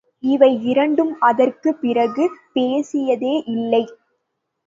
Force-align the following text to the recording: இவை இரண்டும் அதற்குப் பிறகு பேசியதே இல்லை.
இவை 0.23 0.63
இரண்டும் 0.63 1.19
அதற்குப் 1.19 1.81
பிறகு 1.81 2.23
பேசியதே 2.55 3.33
இல்லை. 3.45 3.83